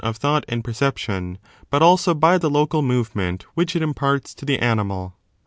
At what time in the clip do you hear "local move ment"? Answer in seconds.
2.49-3.43